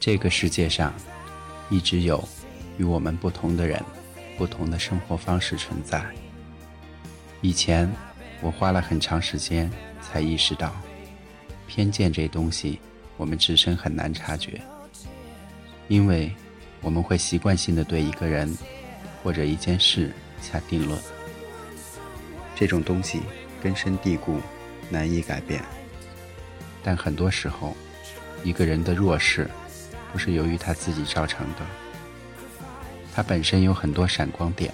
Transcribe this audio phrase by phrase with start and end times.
[0.00, 0.94] 这个世界上，
[1.68, 2.26] 一直有
[2.78, 3.78] 与我们不同的人，
[4.38, 6.02] 不同的生活方式存在。
[7.42, 7.86] 以前，
[8.40, 10.74] 我花了很长时间才意识到，
[11.66, 12.80] 偏见这东西，
[13.18, 14.58] 我们自身很难察觉，
[15.88, 16.32] 因为
[16.80, 18.56] 我们会习惯性的对一个人
[19.22, 20.10] 或者一件事
[20.40, 20.98] 下定论。
[22.56, 23.20] 这种东西
[23.62, 24.38] 根深蒂固，
[24.88, 25.62] 难以改变。
[26.82, 27.76] 但很多时候，
[28.42, 29.46] 一个人的弱势。
[30.12, 31.66] 不是由于他自己造成的，
[33.14, 34.72] 他本身有很多闪光点，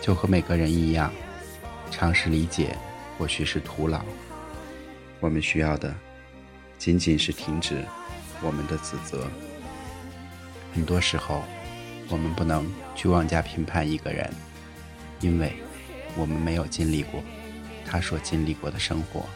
[0.00, 1.12] 就和每个人一样，
[1.90, 2.76] 尝试理解
[3.18, 4.00] 或许是徒劳。
[5.18, 5.94] 我们需要的，
[6.78, 7.84] 仅仅是停止
[8.40, 9.26] 我们的自责。
[10.72, 11.42] 很多时候，
[12.08, 14.32] 我们不能去妄加评判一个人，
[15.20, 15.52] 因为
[16.16, 17.22] 我们没有经历过
[17.84, 19.26] 他所经历过的生活。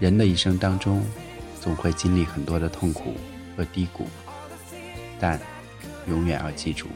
[0.00, 1.04] 人的一生当中，
[1.60, 3.14] 总会经历很多的痛苦。
[3.58, 4.06] 和低谷，
[5.18, 5.36] 但
[6.06, 6.86] 永远要记住：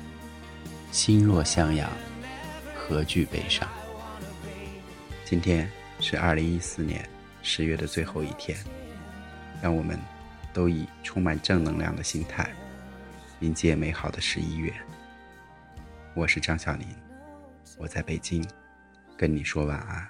[0.93, 1.91] 心若向阳，
[2.77, 3.69] 何惧悲伤？
[5.25, 7.05] 今天是二零一四年
[7.43, 8.57] 十月的最后一天，
[9.61, 9.99] 让我们
[10.53, 12.49] 都以充满正能量的心态
[13.41, 14.73] 迎接美好的十一月。
[16.15, 16.87] 我是张小林，
[17.77, 18.49] 我在北京，
[19.17, 20.09] 跟你说晚安，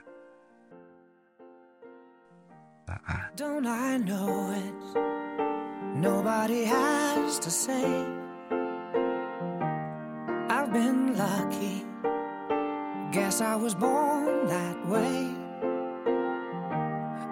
[2.88, 3.32] 晚安。
[5.94, 7.84] Nobody has to say.
[10.48, 11.84] I've been lucky.
[13.12, 15.34] Guess I was born that way.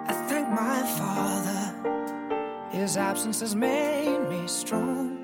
[0.07, 5.17] I thank my father His absence has made me strong.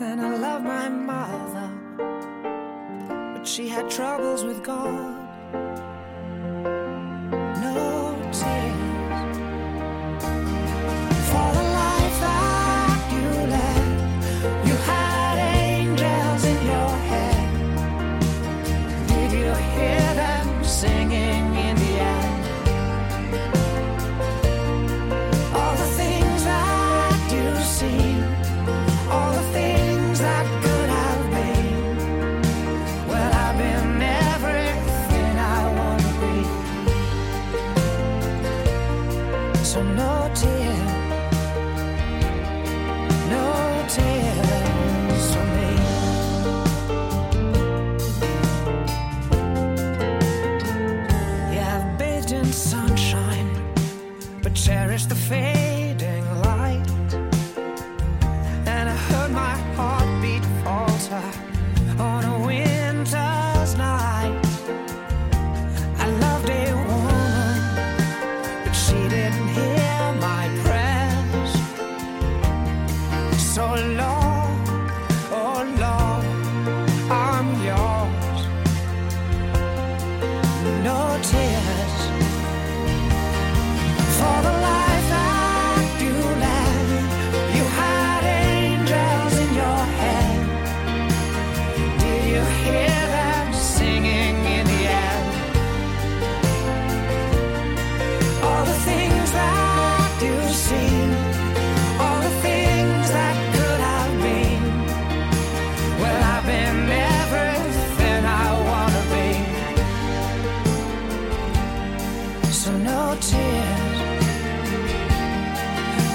[0.00, 1.70] And I love my mother
[3.34, 5.13] But she had troubles with God
[39.74, 40.76] So no tear,
[43.28, 45.70] no tears for me.
[51.52, 53.50] Yeah, I've bathed in sunshine,
[54.44, 55.83] but cherish the fade.
[73.54, 74.50] so long,
[75.30, 76.24] oh Lord,
[77.08, 78.40] I'm yours.
[80.82, 81.94] No tears
[84.18, 86.14] for the life that you
[86.44, 86.86] led.
[87.56, 90.38] You had angels in your head.
[92.00, 92.93] Did you hear?
[112.64, 114.24] So no tears,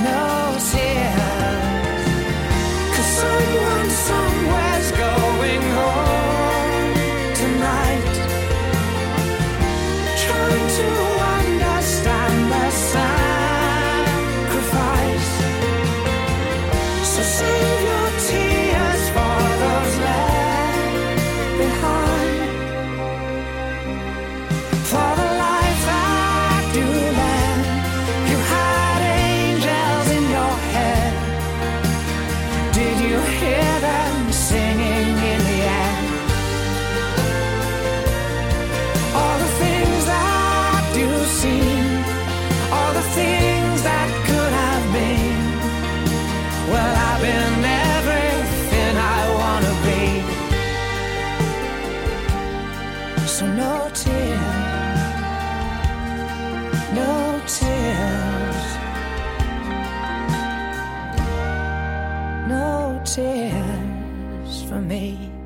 [0.01, 0.57] no
[32.99, 35.95] you hear them singing in the air?
[39.15, 39.99] All the things
[42.71, 45.41] all the things that could have been.
[46.71, 47.63] Well, I've been
[47.95, 50.03] everything I wanna be.
[53.27, 54.38] So no tears.
[63.19, 65.38] Tears for me.